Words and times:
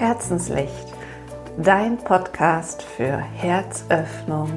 Herzenslicht, 0.00 0.94
dein 1.58 1.98
Podcast 1.98 2.82
für 2.82 3.18
Herzöffnung 3.18 4.48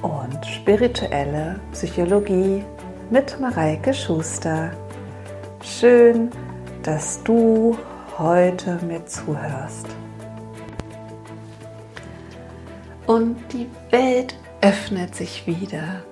und 0.00 0.46
spirituelle 0.46 1.60
Psychologie 1.72 2.64
mit 3.10 3.38
Mareike 3.38 3.92
Schuster. 3.92 4.70
Schön, 5.62 6.30
dass 6.82 7.22
du 7.24 7.76
heute 8.16 8.78
mir 8.86 9.04
zuhörst. 9.04 9.86
Und 13.06 13.36
die 13.52 13.68
Welt 13.90 14.34
öffnet 14.62 15.14
sich 15.14 15.46
wieder. 15.46 16.02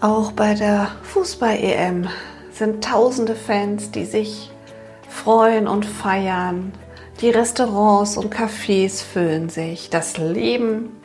Auch 0.00 0.32
bei 0.32 0.54
der 0.54 0.92
Fußball-EM 1.02 2.08
sind 2.52 2.82
tausende 2.82 3.34
Fans, 3.34 3.90
die 3.90 4.06
sich 4.06 4.50
freuen 5.10 5.68
und 5.68 5.84
feiern. 5.84 6.72
Die 7.20 7.30
Restaurants 7.30 8.16
und 8.16 8.32
Cafés 8.32 9.02
füllen 9.02 9.48
sich. 9.48 9.90
Das 9.90 10.18
Leben 10.18 10.96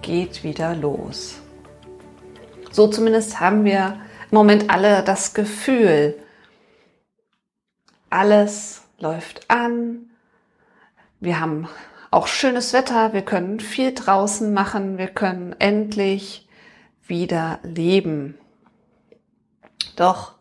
geht 0.00 0.42
wieder 0.42 0.74
los. 0.74 1.42
So 2.70 2.88
zumindest 2.88 3.38
haben 3.38 3.66
wir 3.66 4.00
im 4.30 4.34
Moment 4.34 4.70
alle 4.70 5.04
das 5.04 5.34
Gefühl, 5.34 6.14
alles 8.08 8.82
läuft 8.98 9.50
an. 9.50 10.08
Wir 11.20 11.38
haben 11.38 11.68
auch 12.10 12.28
schönes 12.28 12.72
Wetter, 12.72 13.12
wir 13.12 13.22
können 13.22 13.60
viel 13.60 13.92
draußen 13.92 14.54
machen, 14.54 14.96
wir 14.96 15.08
können 15.08 15.54
endlich 15.58 16.48
wieder 17.06 17.58
leben. 17.62 18.38
Doch, 19.96 20.32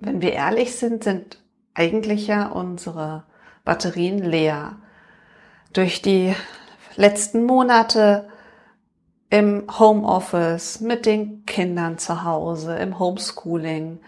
wenn 0.00 0.20
wir 0.20 0.34
ehrlich 0.34 0.76
sind, 0.76 1.04
sind 1.04 1.42
eigentlich 1.72 2.26
ja 2.26 2.48
unsere 2.48 3.24
Batterien 3.68 4.20
leer. 4.20 4.76
Durch 5.74 6.00
die 6.00 6.34
letzten 6.96 7.44
Monate 7.44 8.26
im 9.28 9.64
Homeoffice, 9.78 10.80
mit 10.80 11.04
den 11.04 11.44
Kindern 11.44 11.98
zu 11.98 12.24
Hause, 12.24 12.76
im 12.76 12.98
Homeschooling, 12.98 14.00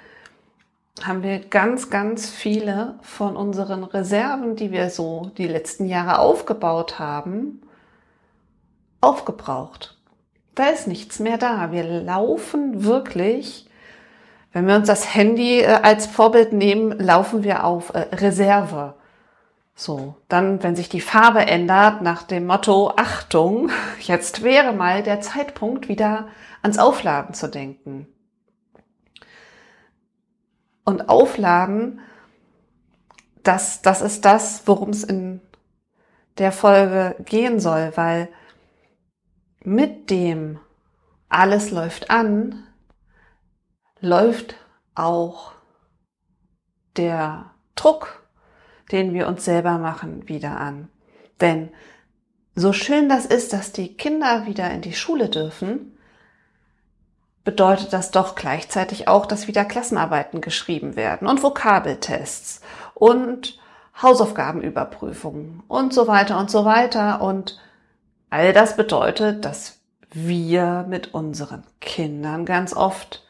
haben 1.03 1.23
wir 1.23 1.41
ganz, 1.41 1.91
ganz 1.91 2.31
viele 2.31 2.95
von 3.03 3.37
unseren 3.37 3.85
Reserven, 3.85 4.57
die 4.57 4.73
wir 4.73 4.89
so 4.89 5.31
die 5.37 5.47
letzten 5.47 5.85
Jahre 5.85 6.21
aufgebaut 6.21 6.99
haben, 6.99 7.61
aufgebraucht. 9.03 9.99
Da 10.55 10.69
ist 10.69 10.89
nichts 10.89 11.19
mehr 11.19 11.37
da. 11.37 11.71
Wir 11.71 11.85
laufen 11.85 12.83
wirklich, 12.83 13.69
wenn 14.55 14.67
wir 14.67 14.77
uns 14.77 14.87
das 14.87 15.15
Handy 15.15 15.61
äh, 15.61 15.67
als 15.67 16.07
Vorbild 16.07 16.55
nehmen, 16.55 16.99
laufen 16.99 17.45
wir 17.45 17.65
auf 17.65 17.93
äh, 17.93 18.07
Reserve. 18.15 18.95
So, 19.81 20.17
dann, 20.29 20.63
wenn 20.63 20.77
sich 20.77 20.91
die 20.91 21.01
Farbe 21.01 21.47
ändert, 21.47 22.03
nach 22.03 22.23
dem 22.23 22.45
Motto, 22.45 22.93
Achtung, 22.97 23.71
jetzt 24.01 24.43
wäre 24.43 24.75
mal 24.75 25.03
der 25.03 25.23
Zeitpunkt, 25.23 25.89
wieder 25.89 26.29
ans 26.61 26.77
Aufladen 26.77 27.33
zu 27.33 27.49
denken. 27.49 28.07
Und 30.85 31.09
Aufladen, 31.09 32.01
das, 33.43 33.81
das 33.81 34.03
ist 34.03 34.27
das, 34.27 34.65
worum 34.67 34.91
es 34.91 35.03
in 35.03 35.41
der 36.37 36.53
Folge 36.53 37.17
gehen 37.25 37.59
soll, 37.59 37.93
weil 37.95 38.29
mit 39.65 40.11
dem 40.11 40.61
alles 41.31 41.71
läuft 41.71 42.11
an, 42.11 42.67
läuft 44.01 44.57
auch 44.95 45.53
der 46.99 47.55
Druck 47.77 48.20
den 48.93 49.15
wir 49.15 49.29
uns 49.29 49.45
selber 49.45 49.79
machen, 49.79 50.29
wieder 50.29 50.59
an. 50.59 50.89
Denn 51.41 51.71
so 52.55 52.73
schön 52.73 53.09
das 53.09 53.27
ist, 53.27 53.53
dass 53.53 53.73
die 53.73 53.97
Kinder 53.97 54.47
wieder 54.47 54.71
in 54.71 54.81
die 54.81 54.93
Schule 54.93 55.29
dürfen, 55.29 55.97
bedeutet 57.45 57.93
das 57.93 58.11
doch 58.11 58.35
gleichzeitig 58.35 59.09
auch, 59.09 59.27
dass 59.27 59.49
wieder 59.49 59.65
Klassenarbeiten 59.65 60.41
geschrieben 60.41 60.97
werden 60.97 61.27
und 61.27 61.43
Vokabeltests 61.43 62.61
und 62.95 63.59
Hausaufgabenüberprüfungen 64.01 65.63
und 65.69 65.93
so 65.95 66.07
weiter 66.07 66.39
und 66.39 66.51
so 66.51 66.65
weiter. 66.65 67.23
Und 67.23 67.59
all 68.29 68.53
das 68.53 68.77
bedeutet, 68.77 69.45
dass 69.45 69.79
wir 70.13 70.85
mit 70.89 71.15
unseren 71.15 71.65
Kindern 71.81 72.45
ganz 72.45 72.75
oft 72.75 73.25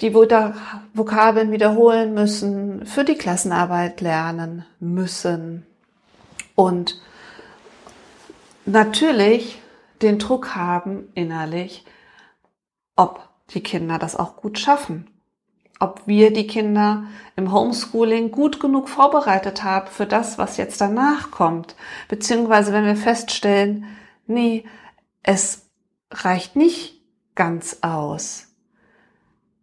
die 0.00 0.14
Vokabeln 0.14 1.52
wiederholen 1.52 2.14
müssen, 2.14 2.86
für 2.86 3.04
die 3.04 3.16
Klassenarbeit 3.16 4.00
lernen 4.00 4.64
müssen 4.80 5.66
und 6.54 7.00
natürlich 8.64 9.60
den 10.00 10.18
Druck 10.18 10.56
haben 10.56 11.08
innerlich, 11.14 11.84
ob 12.96 13.28
die 13.50 13.62
Kinder 13.62 13.98
das 13.98 14.16
auch 14.16 14.36
gut 14.36 14.58
schaffen, 14.58 15.08
ob 15.78 16.06
wir 16.06 16.32
die 16.32 16.46
Kinder 16.46 17.04
im 17.36 17.52
Homeschooling 17.52 18.30
gut 18.30 18.60
genug 18.60 18.88
vorbereitet 18.88 19.62
haben 19.62 19.88
für 19.88 20.06
das, 20.06 20.38
was 20.38 20.56
jetzt 20.56 20.80
danach 20.80 21.30
kommt, 21.30 21.76
beziehungsweise 22.08 22.72
wenn 22.72 22.84
wir 22.84 22.96
feststellen, 22.96 23.86
nee, 24.26 24.64
es 25.22 25.70
reicht 26.10 26.56
nicht 26.56 27.00
ganz 27.34 27.78
aus 27.82 28.51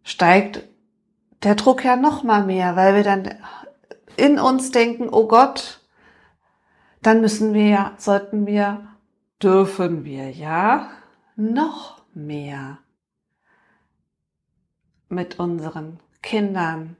steigt 0.02 0.62
der 1.42 1.54
Druck 1.54 1.84
ja 1.84 1.96
noch 1.96 2.22
mal 2.22 2.44
mehr, 2.44 2.76
weil 2.76 2.94
wir 2.94 3.02
dann 3.02 3.34
in 4.16 4.38
uns 4.38 4.70
denken, 4.70 5.08
oh 5.10 5.26
Gott, 5.26 5.80
dann 7.02 7.20
müssen 7.20 7.54
wir 7.54 7.66
ja, 7.66 7.92
sollten 7.96 8.46
wir, 8.46 8.86
dürfen 9.42 10.04
wir 10.04 10.30
ja 10.30 10.90
noch 11.36 12.02
mehr 12.14 12.78
mit 15.08 15.38
unseren 15.38 15.98
Kindern 16.22 16.96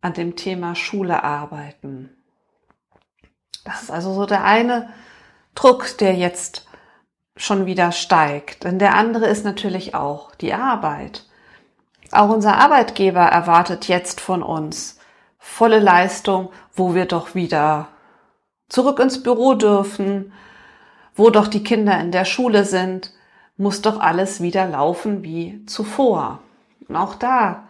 an 0.00 0.12
dem 0.12 0.36
Thema 0.36 0.74
Schule 0.74 1.24
arbeiten. 1.24 2.10
Das 3.64 3.82
ist 3.82 3.90
also 3.90 4.14
so 4.14 4.26
der 4.26 4.44
eine 4.44 4.92
Druck, 5.54 5.96
der 5.98 6.14
jetzt 6.14 6.66
schon 7.36 7.66
wieder 7.66 7.92
steigt. 7.92 8.64
Denn 8.64 8.78
der 8.78 8.94
andere 8.94 9.26
ist 9.26 9.44
natürlich 9.44 9.94
auch 9.94 10.34
die 10.34 10.54
Arbeit. 10.54 11.26
Auch 12.12 12.28
unser 12.28 12.56
Arbeitgeber 12.56 13.22
erwartet 13.22 13.88
jetzt 13.88 14.20
von 14.20 14.42
uns 14.42 14.98
volle 15.38 15.78
Leistung, 15.78 16.50
wo 16.74 16.94
wir 16.94 17.06
doch 17.06 17.34
wieder 17.34 17.88
zurück 18.68 18.98
ins 18.98 19.22
Büro 19.22 19.54
dürfen, 19.54 20.32
wo 21.14 21.30
doch 21.30 21.48
die 21.48 21.64
Kinder 21.64 21.98
in 22.00 22.12
der 22.12 22.24
Schule 22.24 22.64
sind, 22.64 23.12
muss 23.56 23.82
doch 23.82 24.00
alles 24.00 24.40
wieder 24.40 24.66
laufen 24.66 25.22
wie 25.22 25.64
zuvor. 25.66 26.40
Und 26.88 26.96
auch 26.96 27.14
da 27.14 27.68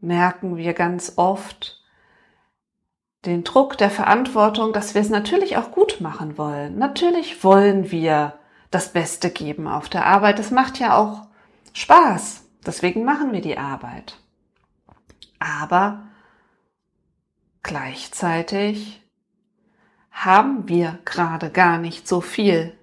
merken 0.00 0.56
wir 0.56 0.74
ganz 0.74 1.14
oft 1.16 1.82
den 3.24 3.44
Druck 3.44 3.76
der 3.78 3.90
Verantwortung, 3.90 4.72
dass 4.72 4.94
wir 4.94 5.00
es 5.00 5.10
natürlich 5.10 5.56
auch 5.56 5.72
gut 5.72 6.00
machen 6.00 6.38
wollen. 6.38 6.78
Natürlich 6.78 7.44
wollen 7.44 7.90
wir 7.90 8.34
das 8.70 8.92
Beste 8.92 9.30
geben 9.30 9.68
auf 9.68 9.88
der 9.88 10.06
Arbeit. 10.06 10.38
Es 10.38 10.50
macht 10.50 10.78
ja 10.78 10.96
auch 10.96 11.22
Spaß. 11.72 12.44
Deswegen 12.66 13.04
machen 13.04 13.32
wir 13.32 13.40
die 13.40 13.58
Arbeit. 13.58 14.18
Aber 15.38 16.02
gleichzeitig 17.62 19.02
haben 20.10 20.68
wir 20.68 20.98
gerade 21.04 21.50
gar 21.50 21.78
nicht 21.78 22.06
so 22.06 22.20
viel 22.20 22.74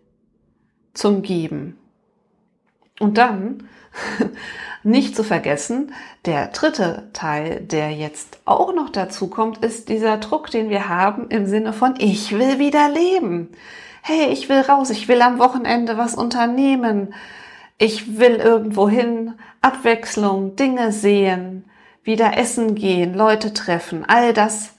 zum 0.94 1.22
Geben. 1.22 1.78
Und 3.00 3.20
dann, 3.20 3.70
nicht 4.84 5.16
zu 5.16 5.24
vergessen, 5.24 5.94
der 6.26 6.48
dritte 6.48 7.10
Teil, 7.14 7.62
der 7.62 7.92
jetzt 7.92 8.40
auch 8.46 8.74
noch 8.74 8.90
dazu 8.90 9.28
kommt, 9.28 9.60
ist 9.64 9.90
dieser 9.90 10.18
Druck, 10.18 10.50
den 10.50 10.70
wir 10.70 10.90
haben 10.90 11.30
im 11.30 11.46
Sinne 11.46 11.74
von, 11.74 11.94
ich 12.00 12.32
will 12.32 12.58
wieder 12.58 12.90
leben. 12.90 13.52
Hey, 14.02 14.32
ich 14.32 14.50
will 14.50 14.62
raus, 14.62 14.90
ich 14.90 15.08
will 15.08 15.22
am 15.22 15.38
Wochenende 15.38 15.98
was 15.98 16.16
unternehmen 16.16 17.14
ich 17.78 18.18
will 18.18 18.36
irgendwo 18.36 18.90
hin, 18.90 19.36
Abwechslung, 19.62 20.56
Dinge 20.56 20.92
sehen, 20.92 21.70
wieder 22.04 22.38
essen 22.38 22.76
gehen, 22.76 23.14
Leute 23.14 23.54
treffen, 23.54 24.06
all 24.06 24.34
das 24.34 24.74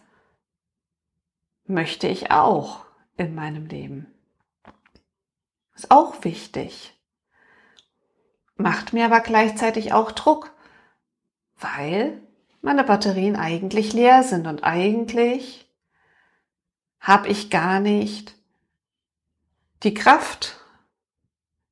möchte 1.66 2.08
ich 2.08 2.30
auch 2.30 2.86
in 3.16 3.34
meinem 3.34 3.66
Leben. 3.66 4.06
Ist 5.75 5.90
auch 5.90 6.25
wichtig. 6.25 6.94
Macht 8.56 8.92
mir 8.92 9.04
aber 9.04 9.20
gleichzeitig 9.20 9.92
auch 9.92 10.10
Druck, 10.10 10.52
weil 11.60 12.20
meine 12.62 12.82
Batterien 12.82 13.36
eigentlich 13.36 13.92
leer 13.92 14.22
sind 14.22 14.46
und 14.46 14.64
eigentlich 14.64 15.70
habe 17.00 17.28
ich 17.28 17.50
gar 17.50 17.78
nicht 17.78 18.34
die 19.84 19.94
Kraft 19.94 20.57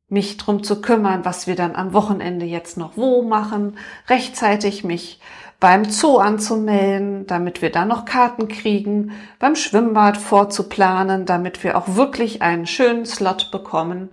mich 0.08 0.36
drum 0.36 0.62
zu 0.62 0.80
kümmern, 0.80 1.24
was 1.24 1.46
wir 1.46 1.56
dann 1.56 1.74
am 1.74 1.92
Wochenende 1.92 2.46
jetzt 2.46 2.76
noch 2.76 2.96
wo 2.96 3.22
machen, 3.22 3.78
rechtzeitig 4.08 4.84
mich 4.84 5.20
beim 5.58 5.84
Zoo 5.86 6.18
anzumelden, 6.18 7.26
damit 7.26 7.62
wir 7.62 7.72
dann 7.72 7.88
noch 7.88 8.04
Karten 8.04 8.46
kriegen, 8.48 9.12
beim 9.38 9.56
Schwimmbad 9.56 10.16
vorzuplanen, 10.16 11.26
damit 11.26 11.64
wir 11.64 11.76
auch 11.76 11.96
wirklich 11.96 12.42
einen 12.42 12.66
schönen 12.66 13.06
Slot 13.06 13.50
bekommen, 13.50 14.10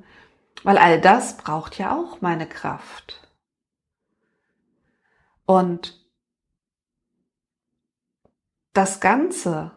weil 0.63 0.77
all 0.77 0.99
das 0.99 1.37
braucht 1.37 1.77
ja 1.77 1.95
auch 1.95 2.21
meine 2.21 2.47
Kraft. 2.47 3.19
Und 5.45 6.01
das 8.71 9.01
Ganze 9.01 9.71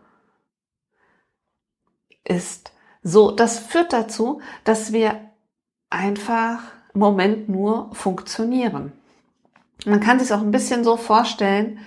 ist 2.24 2.72
so, 3.02 3.30
das 3.30 3.58
führt 3.58 3.92
dazu, 3.92 4.40
dass 4.64 4.92
wir 4.92 5.20
einfach 5.90 6.60
im 6.94 7.00
Moment 7.00 7.48
nur 7.48 7.94
funktionieren. 7.94 8.92
Man 9.84 10.00
kann 10.00 10.18
sich 10.18 10.32
auch 10.32 10.40
ein 10.40 10.50
bisschen 10.50 10.84
so 10.84 10.96
vorstellen, 10.96 11.78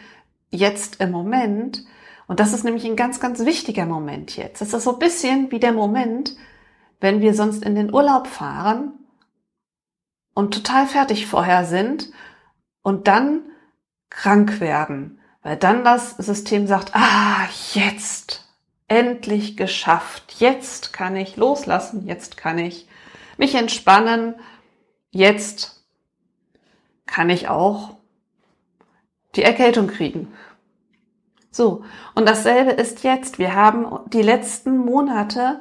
jetzt 0.52 1.02
im 1.02 1.12
Moment, 1.12 1.84
und 2.28 2.40
das 2.40 2.54
ist 2.54 2.64
nämlich 2.64 2.86
ein 2.86 2.96
ganz, 2.96 3.20
ganz 3.20 3.40
wichtiger 3.46 3.86
Moment 3.86 4.38
jetzt. 4.38 4.62
Das 4.62 4.74
ist 4.74 4.84
so 4.84 4.94
ein 4.94 5.00
bisschen 5.00 5.52
wie 5.52 5.60
der 5.60 5.74
Moment, 5.74 6.36
wenn 7.00 7.22
wir 7.22 7.34
sonst 7.34 7.64
in 7.64 7.76
den 7.76 7.94
Urlaub 7.94 8.28
fahren 8.28 8.94
und 10.34 10.54
total 10.54 10.86
fertig 10.86 11.28
vorher 11.28 11.66
sind 11.66 12.12
und 12.82 13.08
dann 13.08 13.42
krank 14.10 14.60
werden, 14.60 15.20
weil 15.44 15.58
dann 15.58 15.84
das 15.84 16.12
System 16.18 16.68
sagt, 16.68 16.96
ah, 16.96 17.48
jetzt, 17.74 18.48
endlich 18.88 19.56
geschafft, 19.56 20.36
jetzt 20.40 20.94
kann 20.94 21.16
ich 21.16 21.38
loslassen, 21.38 22.06
jetzt 22.08 22.38
kann 22.38 22.58
ich 22.58 22.89
mich 23.40 23.56
entspannen, 23.56 24.36
jetzt 25.12 25.84
kann 27.06 27.30
ich 27.30 27.48
auch 27.48 27.98
die 29.36 29.44
Erkältung 29.44 29.88
kriegen. 29.88 30.32
So, 31.52 31.84
und 32.16 32.28
dasselbe 32.28 32.72
ist 32.72 33.04
jetzt. 33.04 33.40
Wir 33.40 33.56
haben 33.56 33.88
die 34.12 34.22
letzten 34.22 34.78
Monate 34.78 35.60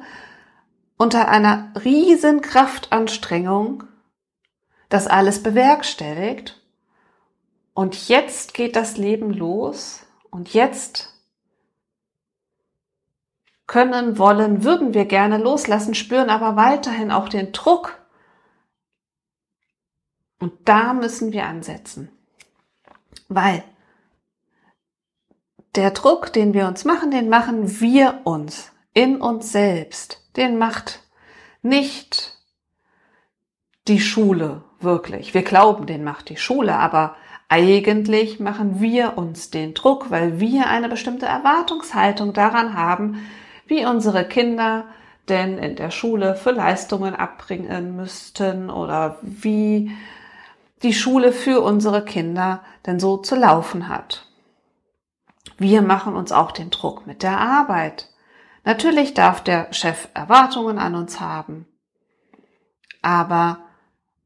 unter 0.97 1.29
einer 1.29 1.71
riesen 1.83 2.41
Kraftanstrengung 2.41 3.85
das 4.89 5.07
alles 5.07 5.41
bewerkstelligt. 5.41 6.61
Und 7.73 8.09
jetzt 8.09 8.53
geht 8.53 8.75
das 8.75 8.97
Leben 8.97 9.31
los 9.31 10.05
und 10.29 10.53
jetzt 10.53 11.08
können, 13.69 14.17
wollen, 14.17 14.63
würden 14.63 14.95
wir 14.95 15.05
gerne 15.05 15.37
loslassen, 15.37 15.93
spüren 15.93 16.31
aber 16.31 16.55
weiterhin 16.55 17.11
auch 17.11 17.29
den 17.29 17.51
Druck. 17.51 17.99
Und 20.39 20.53
da 20.65 20.93
müssen 20.93 21.31
wir 21.31 21.45
ansetzen. 21.45 22.09
Weil 23.27 23.63
der 25.75 25.91
Druck, 25.91 26.33
den 26.33 26.55
wir 26.55 26.67
uns 26.67 26.83
machen, 26.83 27.11
den 27.11 27.29
machen 27.29 27.79
wir 27.79 28.21
uns 28.23 28.71
in 28.95 29.21
uns 29.21 29.51
selbst. 29.51 30.27
Den 30.35 30.57
macht 30.57 31.03
nicht 31.61 32.39
die 33.87 33.99
Schule 33.99 34.63
wirklich. 34.79 35.35
Wir 35.35 35.43
glauben, 35.43 35.85
den 35.85 36.03
macht 36.03 36.29
die 36.29 36.37
Schule, 36.37 36.75
aber 36.75 37.15
eigentlich 37.49 38.39
machen 38.39 38.81
wir 38.81 39.15
uns 39.15 39.51
den 39.51 39.75
Druck, 39.75 40.09
weil 40.09 40.39
wir 40.39 40.67
eine 40.69 40.89
bestimmte 40.89 41.27
Erwartungshaltung 41.27 42.33
daran 42.33 42.73
haben, 42.73 43.23
wie 43.69 43.85
unsere 43.85 44.25
Kinder 44.25 44.85
denn 45.29 45.59
in 45.59 45.75
der 45.75 45.91
Schule 45.91 46.35
für 46.35 46.51
Leistungen 46.51 47.15
abbringen 47.15 47.95
müssten 47.95 48.69
oder 48.69 49.17
wie 49.21 49.91
die 50.81 50.93
Schule 50.93 51.31
für 51.31 51.61
unsere 51.61 52.03
Kinder 52.03 52.63
denn 52.85 52.99
so 52.99 53.17
zu 53.17 53.35
laufen 53.35 53.87
hat. 53.87 54.25
Wir 55.57 55.81
machen 55.81 56.15
uns 56.15 56.31
auch 56.31 56.51
den 56.51 56.71
Druck 56.71 57.05
mit 57.05 57.21
der 57.21 57.39
Arbeit. 57.39 58.09
Natürlich 58.63 59.13
darf 59.13 59.43
der 59.43 59.71
Chef 59.71 60.09
Erwartungen 60.13 60.79
an 60.79 60.95
uns 60.95 61.19
haben, 61.19 61.67
aber 63.01 63.59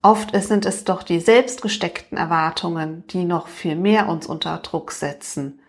oft 0.01 0.36
sind 0.42 0.66
es 0.66 0.86
doch 0.86 1.04
die 1.04 1.19
selbstgesteckten 1.19 2.18
Erwartungen, 2.18 3.06
die 3.07 3.25
noch 3.25 3.48
viel 3.48 3.75
mehr 3.75 4.07
uns 4.07 4.25
unter 4.25 4.57
Druck 4.60 4.92
setzen. 4.92 5.60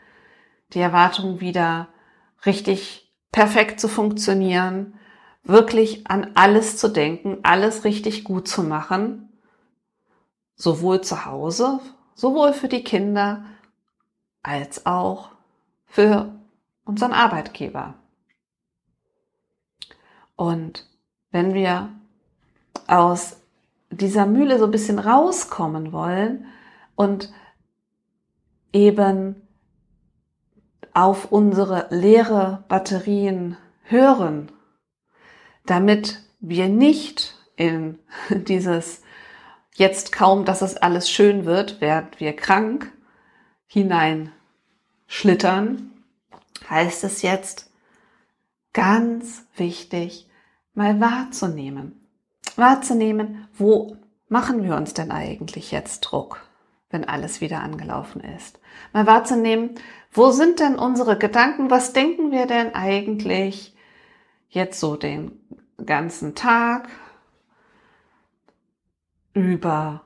Die 0.75 0.81
Erwartung 0.81 1.41
wieder 1.41 1.89
richtig 2.47 3.04
perfekt 3.35 3.81
zu 3.81 3.89
funktionieren, 3.89 4.95
wirklich 5.43 6.07
an 6.07 6.31
alles 6.35 6.77
zu 6.77 6.89
denken, 6.89 7.39
alles 7.43 7.85
richtig 7.85 8.25
gut 8.25 8.49
zu 8.49 8.63
machen 8.63 9.29
sowohl 10.57 11.01
zu 11.01 11.25
Hause, 11.25 11.81
sowohl 12.15 12.53
für 12.53 12.69
die 12.69 12.85
Kinder 12.85 13.45
als 14.43 14.87
auch 14.87 15.31
für 15.87 16.33
unseren 16.85 17.13
Arbeitgeber. 17.13 17.95
Und 20.37 20.87
wenn 21.31 21.55
wir 21.55 21.91
aus 22.87 23.37
dieser 23.91 24.27
Mühle 24.27 24.59
so 24.59 24.65
ein 24.67 24.71
bisschen 24.71 24.99
rauskommen 24.99 25.93
wollen 25.93 26.47
und 26.97 27.33
eben 28.73 29.44
auf 30.95 31.31
unsere 31.33 31.89
leere 31.91 32.65
Batterien 32.69 33.57
hören, 33.83 34.51
damit 35.67 36.21
wir 36.41 36.69
nicht 36.69 37.35
in 37.57 37.99
dieses 38.31 39.03
jetzt 39.75 40.13
kaum, 40.13 40.45
dass 40.45 40.63
es 40.63 40.77
alles 40.77 41.11
schön 41.11 41.45
wird, 41.45 41.81
werden 41.81 42.09
wir 42.19 42.35
krank 42.35 42.93
hinein 43.67 44.33
schlittern, 45.07 45.91
heißt 46.71 47.05
es 47.05 47.23
jetzt 47.23 47.71
ganz 48.73 49.47
wichtig, 49.57 50.29
mal 50.75 51.01
wahrzunehmen. 51.01 52.09
Wahrzunehmen, 52.57 53.49
wo 53.55 53.97
machen 54.29 54.63
wir 54.63 54.77
uns 54.77 54.95
denn 54.95 55.11
eigentlich 55.11 55.73
jetzt 55.73 56.01
Druck, 56.01 56.47
wenn 56.95 57.05
alles 57.05 57.43
wieder 57.43 57.61
angelaufen 57.61 58.23
ist? 58.23 58.59
Mal 58.95 59.07
wahrzunehmen, 59.07 59.75
wo 60.13 60.31
sind 60.31 60.61
denn 60.61 60.79
unsere 60.79 61.19
Gedanken? 61.19 61.71
Was 61.71 61.93
denken 61.93 62.31
wir 62.31 62.47
denn 62.47 62.75
eigentlich 62.75 63.77
jetzt 64.49 64.81
so 64.81 64.97
den 64.97 65.33
ganzen 65.85 66.35
Tag? 66.35 66.89
über 69.35 70.05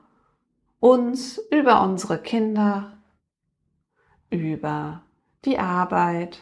uns, 0.79 1.37
über 1.51 1.83
unsere 1.83 2.21
Kinder, 2.21 2.97
über 4.29 5.03
die 5.45 5.59
Arbeit. 5.59 6.39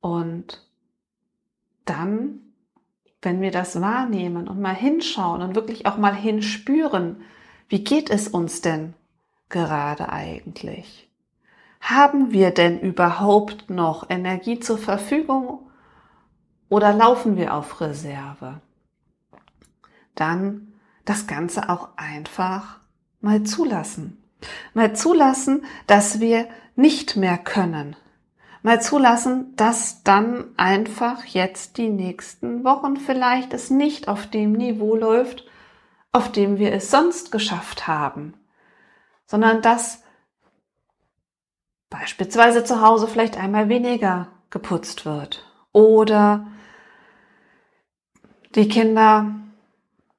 Und 0.00 0.66
dann, 1.84 2.40
wenn 3.20 3.40
wir 3.40 3.50
das 3.50 3.80
wahrnehmen 3.80 4.48
und 4.48 4.60
mal 4.60 4.74
hinschauen 4.74 5.42
und 5.42 5.54
wirklich 5.54 5.86
auch 5.86 5.98
mal 5.98 6.14
hinspüren, 6.14 7.22
wie 7.68 7.84
geht 7.84 8.10
es 8.10 8.28
uns 8.28 8.60
denn 8.60 8.94
gerade 9.48 10.10
eigentlich? 10.10 11.10
Haben 11.80 12.32
wir 12.32 12.50
denn 12.50 12.80
überhaupt 12.80 13.70
noch 13.70 14.08
Energie 14.08 14.60
zur 14.60 14.78
Verfügung 14.78 15.70
oder 16.68 16.92
laufen 16.92 17.36
wir 17.36 17.54
auf 17.54 17.80
Reserve? 17.80 18.60
dann 20.14 20.72
das 21.04 21.26
Ganze 21.26 21.68
auch 21.68 21.88
einfach 21.96 22.80
mal 23.20 23.42
zulassen. 23.42 24.22
Mal 24.74 24.94
zulassen, 24.94 25.64
dass 25.86 26.20
wir 26.20 26.48
nicht 26.76 27.16
mehr 27.16 27.38
können. 27.38 27.96
Mal 28.62 28.80
zulassen, 28.80 29.54
dass 29.56 30.02
dann 30.02 30.46
einfach 30.56 31.24
jetzt 31.24 31.76
die 31.76 31.90
nächsten 31.90 32.64
Wochen 32.64 32.96
vielleicht 32.96 33.52
es 33.52 33.70
nicht 33.70 34.08
auf 34.08 34.26
dem 34.26 34.52
Niveau 34.52 34.96
läuft, 34.96 35.44
auf 36.14 36.30
dem 36.30 36.58
wir 36.58 36.72
es 36.72 36.92
sonst 36.92 37.32
geschafft 37.32 37.88
haben, 37.88 38.34
sondern 39.26 39.62
dass 39.62 40.02
beispielsweise 41.90 42.62
zu 42.62 42.80
Hause 42.80 43.08
vielleicht 43.08 43.36
einmal 43.36 43.68
weniger 43.68 44.28
geputzt 44.48 45.04
wird 45.04 45.44
oder 45.72 46.46
die 48.54 48.68
Kinder 48.68 49.34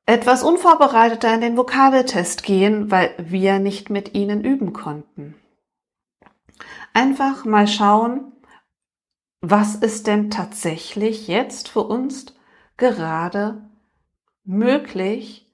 etwas 0.06 0.44
unvorbereiteter 0.44 1.34
in 1.34 1.40
den 1.40 1.58
Vokabeltest 1.58 2.44
gehen, 2.44 2.92
weil 2.92 3.16
wir 3.18 3.60
nicht 3.60 3.90
mit 3.90 4.14
ihnen 4.14 4.44
üben 4.44 4.74
konnten. 4.74 5.36
Einfach 6.94 7.46
mal 7.46 7.70
schauen, 7.70 8.34
was 9.40 9.75
ist 9.75 10.08
denn 10.08 10.30
tatsächlich 10.30 11.30
jetzt 11.30 11.70
für 11.70 11.84
uns 11.84 12.36
gerade 12.75 13.70
möglich 14.44 15.45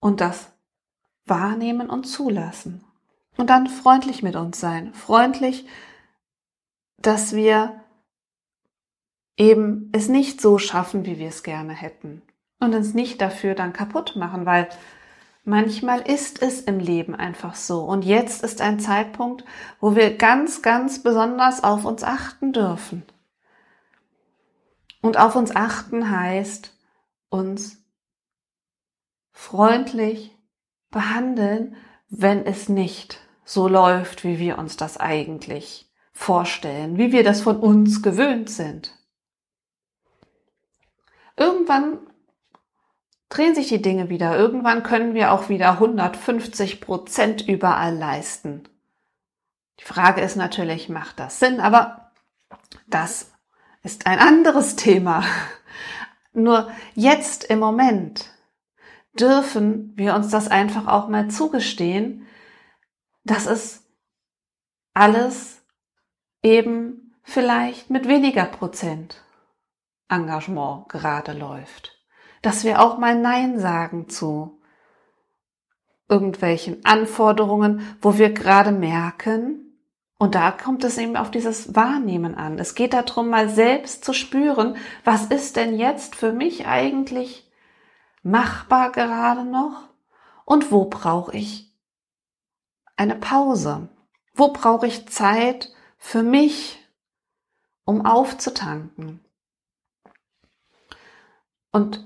und 0.00 0.20
das 0.20 0.52
wahrnehmen 1.26 1.88
und 1.88 2.04
zulassen. 2.04 2.84
Und 3.36 3.48
dann 3.50 3.68
freundlich 3.68 4.22
mit 4.22 4.36
uns 4.36 4.58
sein. 4.58 4.92
Freundlich, 4.92 5.66
dass 6.98 7.32
wir 7.32 7.84
eben 9.36 9.90
es 9.92 10.08
nicht 10.08 10.40
so 10.40 10.58
schaffen, 10.58 11.06
wie 11.06 11.18
wir 11.18 11.28
es 11.28 11.42
gerne 11.42 11.72
hätten 11.72 12.22
und 12.58 12.74
uns 12.74 12.92
nicht 12.92 13.20
dafür 13.20 13.54
dann 13.54 13.72
kaputt 13.72 14.16
machen, 14.16 14.44
weil 14.44 14.68
Manchmal 15.44 16.02
ist 16.02 16.42
es 16.42 16.60
im 16.60 16.78
Leben 16.78 17.14
einfach 17.14 17.54
so. 17.54 17.82
Und 17.82 18.04
jetzt 18.04 18.42
ist 18.44 18.60
ein 18.60 18.78
Zeitpunkt, 18.78 19.44
wo 19.80 19.96
wir 19.96 20.16
ganz, 20.16 20.60
ganz 20.60 21.02
besonders 21.02 21.64
auf 21.64 21.84
uns 21.84 22.04
achten 22.04 22.52
dürfen. 22.52 23.04
Und 25.00 25.18
auf 25.18 25.34
uns 25.34 25.54
achten 25.56 26.10
heißt, 26.10 26.76
uns 27.30 27.79
freundlich 29.40 30.36
behandeln, 30.90 31.74
wenn 32.10 32.44
es 32.44 32.68
nicht 32.68 33.20
so 33.42 33.68
läuft, 33.68 34.22
wie 34.22 34.38
wir 34.38 34.58
uns 34.58 34.76
das 34.76 34.98
eigentlich 34.98 35.90
vorstellen, 36.12 36.98
wie 36.98 37.10
wir 37.10 37.24
das 37.24 37.40
von 37.40 37.58
uns 37.58 38.02
gewöhnt 38.02 38.50
sind. 38.50 38.94
Irgendwann 41.38 41.98
drehen 43.30 43.54
sich 43.54 43.68
die 43.68 43.80
Dinge 43.80 44.10
wieder. 44.10 44.36
Irgendwann 44.36 44.82
können 44.82 45.14
wir 45.14 45.32
auch 45.32 45.48
wieder 45.48 45.72
150 45.72 46.82
Prozent 46.82 47.48
überall 47.48 47.96
leisten. 47.96 48.64
Die 49.80 49.84
Frage 49.84 50.20
ist 50.20 50.36
natürlich, 50.36 50.90
macht 50.90 51.18
das 51.18 51.40
Sinn? 51.40 51.60
Aber 51.60 52.12
das 52.88 53.32
ist 53.82 54.06
ein 54.06 54.18
anderes 54.18 54.76
Thema. 54.76 55.24
Nur 56.34 56.70
jetzt 56.94 57.44
im 57.44 57.58
Moment 57.58 58.30
dürfen 59.20 59.92
wir 59.96 60.14
uns 60.14 60.30
das 60.30 60.48
einfach 60.48 60.86
auch 60.86 61.08
mal 61.08 61.28
zugestehen, 61.28 62.26
dass 63.24 63.46
es 63.46 63.84
alles 64.94 65.62
eben 66.42 67.14
vielleicht 67.22 67.90
mit 67.90 68.08
weniger 68.08 68.44
Prozent 68.44 69.22
Engagement 70.08 70.88
gerade 70.88 71.32
läuft. 71.32 71.96
Dass 72.42 72.64
wir 72.64 72.80
auch 72.80 72.98
mal 72.98 73.18
Nein 73.18 73.58
sagen 73.58 74.08
zu 74.08 74.60
irgendwelchen 76.08 76.84
Anforderungen, 76.84 77.96
wo 78.00 78.18
wir 78.18 78.32
gerade 78.32 78.72
merken, 78.72 79.66
und 80.18 80.34
da 80.34 80.50
kommt 80.50 80.84
es 80.84 80.98
eben 80.98 81.16
auf 81.16 81.30
dieses 81.30 81.74
Wahrnehmen 81.74 82.34
an. 82.34 82.58
Es 82.58 82.74
geht 82.74 82.92
darum, 82.92 83.30
mal 83.30 83.48
selbst 83.48 84.04
zu 84.04 84.12
spüren, 84.12 84.76
was 85.02 85.26
ist 85.26 85.56
denn 85.56 85.78
jetzt 85.78 86.14
für 86.14 86.32
mich 86.32 86.66
eigentlich 86.66 87.49
machbar 88.22 88.92
gerade 88.92 89.44
noch 89.44 89.88
und 90.44 90.70
wo 90.70 90.86
brauche 90.86 91.36
ich 91.36 91.72
eine 92.96 93.16
Pause? 93.16 93.88
Wo 94.34 94.48
brauche 94.48 94.86
ich 94.86 95.08
Zeit 95.08 95.72
für 95.96 96.22
mich, 96.22 96.78
um 97.84 98.04
aufzutanken? 98.04 99.24
Und 101.72 102.04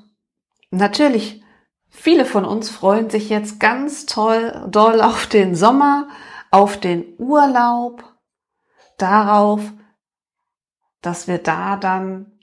natürlich, 0.70 1.42
viele 1.88 2.24
von 2.24 2.44
uns 2.44 2.70
freuen 2.70 3.10
sich 3.10 3.28
jetzt 3.28 3.60
ganz 3.60 4.06
toll, 4.06 4.66
doll 4.68 5.00
auf 5.00 5.26
den 5.26 5.54
Sommer, 5.54 6.08
auf 6.50 6.78
den 6.78 7.14
Urlaub, 7.18 8.04
darauf, 8.98 9.72
dass 11.00 11.26
wir 11.26 11.38
da 11.38 11.76
dann 11.76 12.38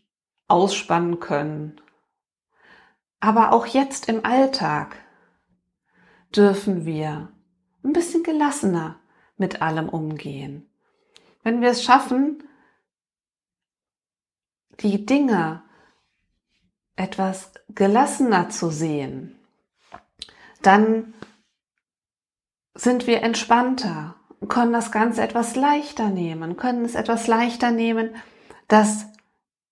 ausspannen 0.47 1.19
können. 1.19 1.81
Aber 3.21 3.53
auch 3.53 3.67
jetzt 3.67 4.09
im 4.09 4.25
Alltag 4.25 4.97
dürfen 6.35 6.85
wir 6.85 7.31
ein 7.83 7.93
bisschen 7.93 8.23
gelassener 8.23 8.99
mit 9.37 9.61
allem 9.61 9.89
umgehen. 9.89 10.67
Wenn 11.43 11.61
wir 11.61 11.69
es 11.69 11.83
schaffen, 11.83 12.43
die 14.79 15.05
Dinge 15.05 15.63
etwas 16.95 17.51
gelassener 17.69 18.49
zu 18.49 18.69
sehen, 18.69 19.39
dann 20.63 21.13
sind 22.73 23.05
wir 23.05 23.21
entspannter, 23.21 24.15
können 24.47 24.73
das 24.73 24.91
Ganze 24.91 25.21
etwas 25.21 25.55
leichter 25.55 26.09
nehmen, 26.09 26.57
können 26.57 26.85
es 26.85 26.95
etwas 26.95 27.27
leichter 27.27 27.71
nehmen, 27.71 28.15
dass 28.67 29.05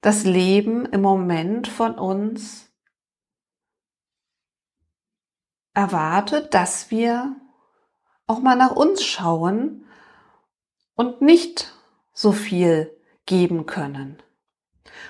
das 0.01 0.23
Leben 0.23 0.85
im 0.85 1.01
Moment 1.01 1.67
von 1.67 1.97
uns 1.97 2.68
erwartet, 5.73 6.53
dass 6.53 6.91
wir 6.91 7.35
auch 8.27 8.39
mal 8.39 8.55
nach 8.55 8.75
uns 8.75 9.03
schauen 9.03 9.85
und 10.95 11.21
nicht 11.21 11.73
so 12.13 12.31
viel 12.31 12.91
geben 13.25 13.65
können. 13.65 14.21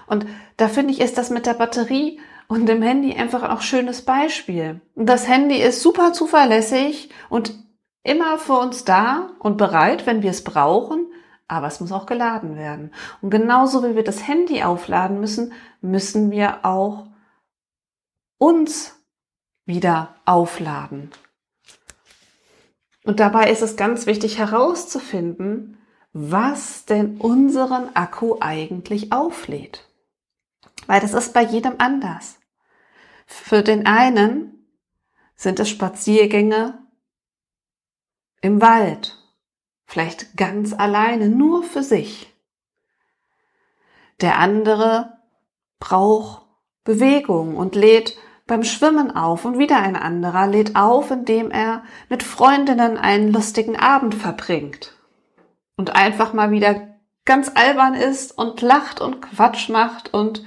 Und 0.08 0.26
da 0.58 0.68
finde 0.68 0.94
ich, 0.94 1.02
ist 1.02 1.18
das 1.18 1.30
mit 1.30 1.46
der 1.46 1.54
Batterie 1.54 2.20
und 2.48 2.68
dem 2.68 2.82
Handy 2.82 3.14
einfach 3.14 3.50
auch 3.50 3.62
schönes 3.62 4.04
Beispiel. 4.04 4.82
Das 4.96 5.28
Handy 5.28 5.62
ist 5.62 5.82
super 5.82 6.14
zuverlässig 6.14 7.10
und 7.30 7.54
immer 8.04 8.38
für 8.38 8.58
uns 8.58 8.86
da 8.86 9.32
und 9.40 9.58
bereit, 9.58 10.06
wenn 10.06 10.24
wir 10.24 10.32
es 10.32 10.44
brauchen, 10.44 11.08
aber 11.48 11.68
es 11.68 11.80
muss 11.80 11.92
auch 11.92 12.06
geladen 12.06 12.56
werden. 12.56 12.92
Und 13.22 13.30
genauso 13.30 13.84
wie 13.84 13.96
wir 13.96 14.04
das 14.04 14.28
Handy 14.28 14.64
aufladen 14.64 15.20
müssen, 15.20 15.54
müssen 15.82 16.32
wir 16.32 16.66
auch 16.66 17.08
uns 18.38 18.99
wieder 19.70 20.16
aufladen. 20.26 21.12
Und 23.04 23.20
dabei 23.20 23.52
ist 23.52 23.62
es 23.62 23.78
ganz 23.78 24.08
wichtig 24.08 24.40
herauszufinden, 24.40 25.78
was 26.12 26.86
denn 26.86 27.18
unseren 27.18 27.96
Akku 27.96 28.38
eigentlich 28.42 29.12
auflädt. 29.12 29.88
Weil 30.88 31.00
das 31.02 31.14
ist 31.14 31.36
bei 31.36 31.44
jedem 31.44 31.76
anders. 31.78 32.40
Für 33.28 33.62
den 33.62 33.86
einen 33.86 34.68
sind 35.36 35.60
es 35.60 35.70
Spaziergänge 35.70 36.84
im 38.42 38.62
Wald, 38.62 39.24
vielleicht 39.86 40.36
ganz 40.36 40.74
alleine, 40.74 41.30
nur 41.30 41.62
für 41.62 41.84
sich. 41.84 42.34
Der 44.20 44.40
andere 44.40 45.20
braucht 45.78 46.48
Bewegung 46.84 47.56
und 47.56 47.76
lädt 47.76 48.18
beim 48.50 48.64
Schwimmen 48.64 49.16
auf 49.16 49.46
und 49.46 49.60
wieder 49.60 49.78
ein 49.78 49.96
anderer 49.96 50.48
lädt 50.48 50.76
auf, 50.76 51.12
indem 51.12 51.52
er 51.52 51.84
mit 52.10 52.24
Freundinnen 52.24 52.98
einen 52.98 53.32
lustigen 53.32 53.78
Abend 53.78 54.16
verbringt 54.16 54.98
und 55.78 55.96
einfach 55.96 56.34
mal 56.34 56.52
wieder 56.52 56.98
ganz 57.26 57.52
albern 57.54 57.94
ist 57.94 58.38
und 58.38 58.62
lacht 58.62 59.02
und 59.02 59.22
Quatsch 59.22 59.70
macht 59.70 60.14
und 60.14 60.44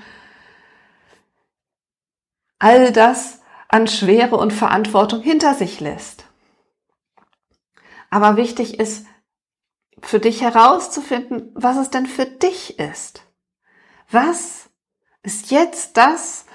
all 2.59 2.93
das 2.93 3.41
an 3.69 3.87
Schwere 3.87 4.37
und 4.37 4.53
Verantwortung 4.53 5.21
hinter 5.21 5.55
sich 5.55 5.81
lässt. 5.81 6.27
Aber 8.11 8.37
wichtig 8.37 8.81
ist 8.81 9.07
für 10.03 10.19
dich 10.19 10.43
herauszufinden, 10.43 11.53
was 11.55 11.77
es 11.77 11.91
denn 11.91 12.07
für 12.07 12.27
dich 12.27 12.81
ist. 12.81 13.23
Was 14.11 14.71
ist 15.23 15.53
jetzt 15.53 15.97
das, 15.97 16.47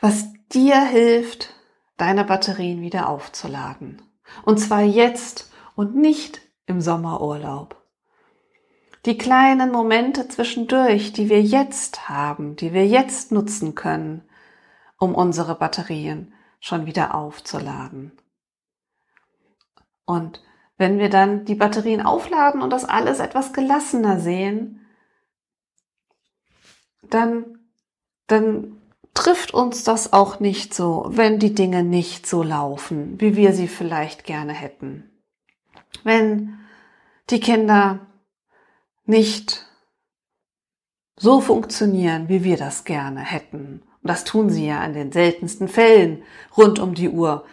was 0.00 0.26
dir 0.52 0.80
hilft, 0.84 1.54
deine 1.96 2.24
Batterien 2.24 2.80
wieder 2.80 3.08
aufzuladen? 3.08 4.02
Und 4.44 4.58
zwar 4.58 4.82
jetzt 4.82 5.52
und 5.74 5.96
nicht 5.96 6.40
im 6.66 6.80
Sommerurlaub. 6.80 7.82
Die 9.04 9.16
kleinen 9.16 9.70
Momente 9.70 10.26
zwischendurch, 10.28 11.12
die 11.12 11.28
wir 11.28 11.40
jetzt 11.40 12.08
haben, 12.08 12.56
die 12.56 12.72
wir 12.72 12.86
jetzt 12.86 13.30
nutzen 13.30 13.76
können, 13.76 14.28
um 14.98 15.14
unsere 15.14 15.54
Batterien 15.54 16.34
schon 16.58 16.86
wieder 16.86 17.14
aufzuladen. 17.14 18.12
Und 20.04 20.42
wenn 20.76 20.98
wir 20.98 21.08
dann 21.08 21.44
die 21.44 21.54
Batterien 21.54 22.04
aufladen 22.04 22.62
und 22.62 22.70
das 22.70 22.84
alles 22.84 23.20
etwas 23.20 23.52
gelassener 23.52 24.18
sehen, 24.18 24.84
dann, 27.02 27.58
dann 28.26 28.82
trifft 29.16 29.52
uns 29.52 29.82
das 29.82 30.12
auch 30.12 30.38
nicht 30.38 30.74
so, 30.74 31.06
wenn 31.08 31.38
die 31.38 31.54
Dinge 31.54 31.82
nicht 31.82 32.26
so 32.26 32.42
laufen, 32.42 33.20
wie 33.20 33.34
wir 33.34 33.52
sie 33.52 33.68
vielleicht 33.68 34.24
gerne 34.24 34.52
hätten 34.52 35.10
wenn 36.04 36.58
die 37.30 37.40
Kinder 37.40 38.06
nicht 39.04 39.66
so 41.16 41.40
funktionieren, 41.40 42.28
wie 42.28 42.44
wir 42.44 42.56
das 42.56 42.84
gerne 42.84 43.20
hätten. 43.20 43.82
Und 44.02 44.10
das 44.10 44.24
tun 44.24 44.50
sie 44.50 44.66
ja 44.66 44.84
in 44.84 44.92
den 44.92 45.12
seltensten 45.12 45.68
Fällen 45.68 46.22
rund 46.56 46.78
um 46.78 46.94
die 46.94 47.08
Uhr. 47.08 47.44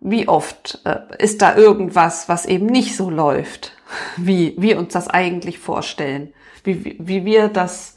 Wie 0.00 0.26
oft 0.26 0.80
äh, 0.84 1.00
ist 1.18 1.42
da 1.42 1.56
irgendwas, 1.56 2.28
was 2.28 2.46
eben 2.46 2.66
nicht 2.66 2.96
so 2.96 3.10
läuft, 3.10 3.76
wie 4.16 4.54
wir 4.58 4.78
uns 4.78 4.92
das 4.92 5.08
eigentlich 5.08 5.58
vorstellen, 5.58 6.32
wie, 6.64 6.96
wie 6.98 7.24
wir 7.24 7.48
das 7.48 7.96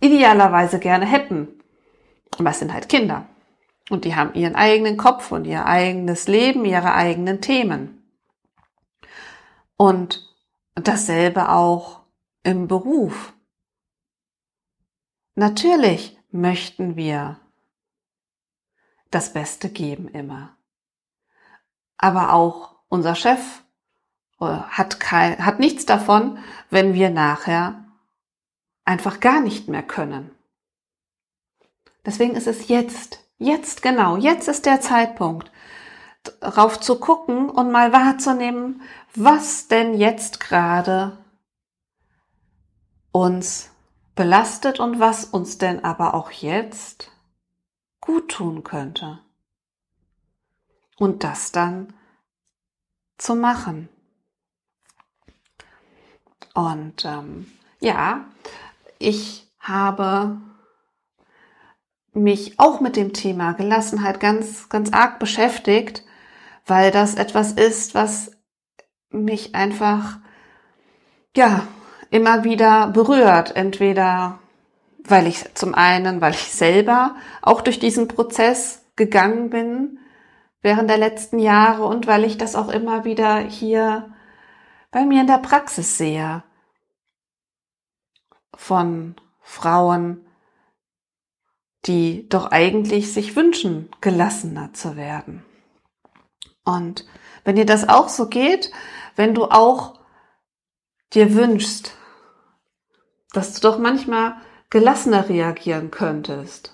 idealerweise 0.00 0.78
gerne 0.78 1.06
hätten. 1.06 1.55
Und 2.38 2.46
es 2.46 2.58
sind 2.58 2.72
halt 2.72 2.88
Kinder. 2.88 3.26
Und 3.90 4.04
die 4.04 4.16
haben 4.16 4.34
ihren 4.34 4.56
eigenen 4.56 4.96
Kopf 4.96 5.32
und 5.32 5.44
ihr 5.44 5.66
eigenes 5.66 6.28
Leben, 6.28 6.64
ihre 6.64 6.94
eigenen 6.94 7.40
Themen. 7.40 8.10
Und 9.76 10.34
dasselbe 10.74 11.50
auch 11.50 12.00
im 12.42 12.68
Beruf. 12.68 13.32
Natürlich 15.34 16.18
möchten 16.30 16.96
wir 16.96 17.38
das 19.10 19.32
Beste 19.32 19.68
geben 19.70 20.08
immer. 20.08 20.56
aber 21.98 22.32
auch 22.32 22.76
unser 22.88 23.14
Chef 23.14 23.62
äh, 24.40 24.44
hat, 24.44 25.00
kein, 25.00 25.44
hat 25.44 25.58
nichts 25.58 25.86
davon, 25.86 26.38
wenn 26.70 26.94
wir 26.94 27.10
nachher 27.10 27.84
einfach 28.84 29.20
gar 29.20 29.40
nicht 29.40 29.68
mehr 29.68 29.82
können. 29.82 30.35
Deswegen 32.06 32.36
ist 32.36 32.46
es 32.46 32.68
jetzt, 32.68 33.18
jetzt 33.38 33.82
genau, 33.82 34.16
jetzt 34.16 34.46
ist 34.46 34.64
der 34.64 34.80
Zeitpunkt, 34.80 35.50
darauf 36.40 36.78
zu 36.78 37.00
gucken 37.00 37.50
und 37.50 37.72
mal 37.72 37.92
wahrzunehmen, 37.92 38.82
was 39.14 39.66
denn 39.66 39.94
jetzt 39.94 40.38
gerade 40.38 41.18
uns 43.10 43.70
belastet 44.14 44.78
und 44.78 45.00
was 45.00 45.24
uns 45.24 45.58
denn 45.58 45.84
aber 45.84 46.14
auch 46.14 46.30
jetzt 46.30 47.10
gut 48.00 48.30
tun 48.30 48.62
könnte. 48.62 49.18
Und 50.96 51.24
das 51.24 51.52
dann 51.52 51.92
zu 53.18 53.34
machen. 53.34 53.88
Und 56.54 57.04
ähm, 57.04 57.52
ja, 57.80 58.24
ich 58.98 59.46
habe 59.58 60.40
mich 62.16 62.58
auch 62.58 62.80
mit 62.80 62.96
dem 62.96 63.12
Thema 63.12 63.52
Gelassenheit 63.52 64.20
ganz, 64.20 64.68
ganz 64.68 64.92
arg 64.92 65.18
beschäftigt, 65.18 66.02
weil 66.64 66.90
das 66.90 67.14
etwas 67.14 67.52
ist, 67.52 67.94
was 67.94 68.32
mich 69.10 69.54
einfach, 69.54 70.18
ja, 71.36 71.66
immer 72.10 72.44
wieder 72.44 72.88
berührt. 72.88 73.54
Entweder, 73.54 74.38
weil 75.04 75.26
ich 75.26 75.54
zum 75.54 75.74
einen, 75.74 76.20
weil 76.20 76.32
ich 76.32 76.52
selber 76.52 77.16
auch 77.42 77.60
durch 77.60 77.78
diesen 77.78 78.08
Prozess 78.08 78.82
gegangen 78.96 79.50
bin 79.50 79.98
während 80.62 80.88
der 80.88 80.98
letzten 80.98 81.38
Jahre 81.38 81.84
und 81.84 82.06
weil 82.06 82.24
ich 82.24 82.38
das 82.38 82.56
auch 82.56 82.68
immer 82.68 83.04
wieder 83.04 83.38
hier 83.38 84.10
bei 84.90 85.04
mir 85.04 85.20
in 85.20 85.26
der 85.26 85.38
Praxis 85.38 85.98
sehe 85.98 86.42
von 88.54 89.14
Frauen, 89.42 90.25
die 91.86 92.28
doch 92.28 92.50
eigentlich 92.50 93.12
sich 93.12 93.36
wünschen, 93.36 93.88
gelassener 94.00 94.72
zu 94.72 94.96
werden. 94.96 95.44
Und 96.64 97.06
wenn 97.44 97.56
dir 97.56 97.66
das 97.66 97.88
auch 97.88 98.08
so 98.08 98.28
geht, 98.28 98.70
wenn 99.14 99.34
du 99.34 99.44
auch 99.44 100.00
dir 101.12 101.34
wünschst, 101.34 101.92
dass 103.32 103.54
du 103.54 103.60
doch 103.60 103.78
manchmal 103.78 104.36
gelassener 104.70 105.28
reagieren 105.28 105.90
könntest, 105.90 106.72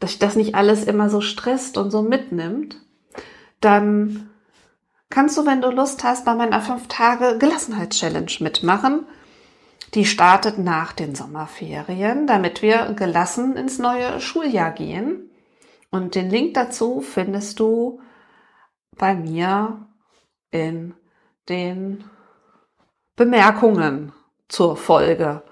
dass 0.00 0.10
dich 0.10 0.18
das 0.18 0.36
nicht 0.36 0.54
alles 0.54 0.84
immer 0.84 1.10
so 1.10 1.20
stresst 1.20 1.76
und 1.76 1.90
so 1.90 2.02
mitnimmt, 2.02 2.80
dann 3.60 4.30
kannst 5.10 5.36
du, 5.36 5.44
wenn 5.44 5.60
du 5.60 5.70
Lust 5.70 6.04
hast, 6.04 6.24
bei 6.24 6.34
meiner 6.34 6.62
5 6.62 6.86
Tage 6.88 7.36
Gelassenheitschallenge 7.38 8.36
mitmachen. 8.40 9.06
Die 9.94 10.04
startet 10.04 10.58
nach 10.58 10.92
den 10.92 11.14
Sommerferien, 11.14 12.26
damit 12.26 12.62
wir 12.62 12.92
gelassen 12.92 13.56
ins 13.56 13.78
neue 13.78 14.20
Schuljahr 14.20 14.72
gehen. 14.72 15.30
Und 15.90 16.14
den 16.14 16.28
Link 16.28 16.54
dazu 16.54 17.00
findest 17.00 17.58
du 17.60 18.00
bei 18.96 19.14
mir 19.14 19.86
in 20.50 20.94
den 21.48 22.04
Bemerkungen 23.16 24.12
zur 24.48 24.76
Folge. 24.76 25.42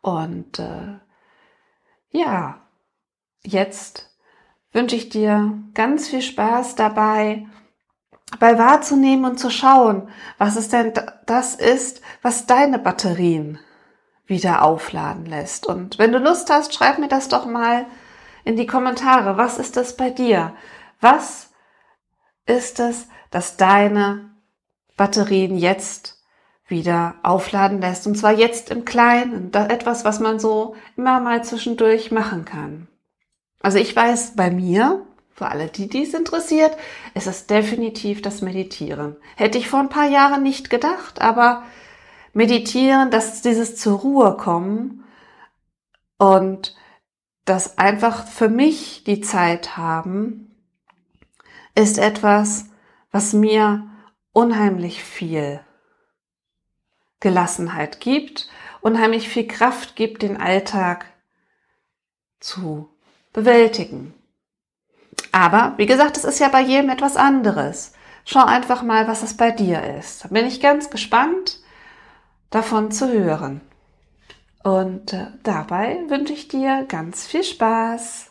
Und 0.00 0.60
äh, 0.60 0.98
ja, 2.10 2.60
jetzt 3.42 4.16
wünsche 4.72 4.96
ich 4.96 5.08
dir 5.08 5.58
ganz 5.74 6.08
viel 6.08 6.22
Spaß 6.22 6.76
dabei, 6.76 7.46
bei 8.38 8.58
wahrzunehmen 8.58 9.24
und 9.24 9.38
zu 9.38 9.50
schauen, 9.50 10.08
was 10.38 10.56
es 10.56 10.68
denn 10.68 10.92
das 11.26 11.54
ist, 11.54 12.00
was 12.22 12.46
deine 12.46 12.78
Batterien 12.78 13.58
wieder 14.26 14.62
aufladen 14.62 15.26
lässt. 15.26 15.66
Und 15.66 15.98
wenn 15.98 16.12
du 16.12 16.18
Lust 16.18 16.50
hast, 16.50 16.74
schreib 16.74 16.98
mir 16.98 17.08
das 17.08 17.28
doch 17.28 17.46
mal 17.46 17.86
in 18.44 18.56
die 18.56 18.66
Kommentare. 18.66 19.36
Was 19.36 19.58
ist 19.58 19.76
das 19.76 19.96
bei 19.96 20.10
dir? 20.10 20.54
Was 21.00 21.50
ist 22.46 22.80
es, 22.80 23.08
dass 23.30 23.56
deine 23.56 24.30
Batterien 24.96 25.56
jetzt 25.56 26.22
wieder 26.66 27.16
aufladen 27.22 27.80
lässt? 27.80 28.06
Und 28.06 28.16
zwar 28.16 28.32
jetzt 28.32 28.70
im 28.70 28.84
Kleinen. 28.84 29.52
Etwas, 29.52 30.04
was 30.04 30.20
man 30.20 30.38
so 30.38 30.76
immer 30.96 31.20
mal 31.20 31.44
zwischendurch 31.44 32.10
machen 32.10 32.44
kann. 32.44 32.88
Also 33.60 33.78
ich 33.78 33.94
weiß 33.94 34.34
bei 34.34 34.50
mir, 34.50 35.06
für 35.34 35.48
alle, 35.48 35.68
die 35.68 35.88
dies 35.88 36.14
interessiert, 36.14 36.76
ist 37.14 37.26
es 37.26 37.46
definitiv 37.46 38.22
das 38.22 38.42
Meditieren. 38.42 39.16
Hätte 39.36 39.58
ich 39.58 39.68
vor 39.68 39.80
ein 39.80 39.88
paar 39.88 40.08
Jahren 40.08 40.42
nicht 40.42 40.68
gedacht, 40.68 41.20
aber 41.20 41.62
Meditieren, 42.32 43.10
dass 43.10 43.42
dieses 43.42 43.76
zur 43.76 43.98
Ruhe 43.98 44.36
kommen 44.36 45.04
und 46.18 46.74
das 47.44 47.78
einfach 47.78 48.26
für 48.26 48.48
mich 48.48 49.04
die 49.04 49.20
Zeit 49.20 49.76
haben, 49.76 50.54
ist 51.74 51.98
etwas, 51.98 52.66
was 53.10 53.32
mir 53.32 53.86
unheimlich 54.32 55.02
viel 55.02 55.60
Gelassenheit 57.20 58.00
gibt, 58.00 58.48
unheimlich 58.80 59.28
viel 59.28 59.46
Kraft 59.46 59.96
gibt, 59.96 60.22
den 60.22 60.36
Alltag 60.36 61.06
zu 62.40 62.88
bewältigen. 63.32 64.14
Aber 65.30 65.74
wie 65.76 65.86
gesagt, 65.86 66.16
es 66.16 66.24
ist 66.24 66.40
ja 66.40 66.48
bei 66.48 66.60
jedem 66.60 66.90
etwas 66.90 67.16
anderes. 67.16 67.92
Schau 68.24 68.44
einfach 68.44 68.82
mal, 68.82 69.08
was 69.08 69.22
es 69.22 69.36
bei 69.36 69.50
dir 69.50 69.82
ist. 69.98 70.24
Da 70.24 70.28
bin 70.28 70.46
ich 70.46 70.60
ganz 70.60 70.90
gespannt, 70.90 71.61
davon 72.52 72.92
zu 72.92 73.12
hören. 73.12 73.60
Und 74.62 75.12
äh, 75.12 75.26
dabei 75.42 75.98
wünsche 76.08 76.32
ich 76.32 76.46
dir 76.46 76.84
ganz 76.86 77.26
viel 77.26 77.42
Spaß. 77.42 78.30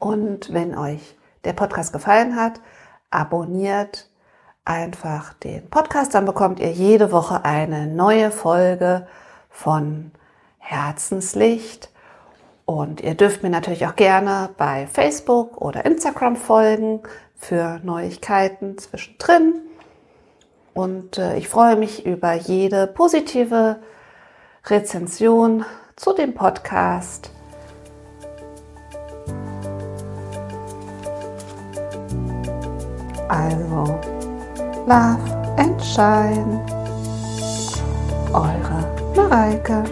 Und 0.00 0.52
wenn 0.52 0.76
euch 0.76 1.16
der 1.44 1.52
Podcast 1.52 1.92
gefallen 1.92 2.34
hat, 2.34 2.60
abonniert 3.10 4.08
einfach 4.64 5.32
den 5.34 5.70
Podcast, 5.70 6.14
dann 6.14 6.24
bekommt 6.24 6.60
ihr 6.60 6.72
jede 6.72 7.12
Woche 7.12 7.44
eine 7.44 7.86
neue 7.86 8.30
Folge 8.30 9.06
von 9.48 10.10
Herzenslicht. 10.58 11.90
Und 12.64 13.00
ihr 13.00 13.14
dürft 13.14 13.42
mir 13.42 13.50
natürlich 13.50 13.86
auch 13.86 13.96
gerne 13.96 14.50
bei 14.58 14.86
Facebook 14.86 15.56
oder 15.60 15.84
Instagram 15.84 16.36
folgen 16.36 17.02
für 17.36 17.80
Neuigkeiten 17.82 18.76
zwischendrin. 18.76 19.67
Und 20.78 21.18
äh, 21.18 21.36
ich 21.36 21.48
freue 21.48 21.74
mich 21.74 22.06
über 22.06 22.34
jede 22.34 22.86
positive 22.86 23.80
Rezension 24.66 25.64
zu 25.96 26.12
dem 26.12 26.34
Podcast. 26.34 27.32
Also, 33.28 33.98
Love 34.86 35.18
and 35.56 35.82
Shine. 35.82 36.64
Eure 38.32 39.12
Mareike. 39.16 39.82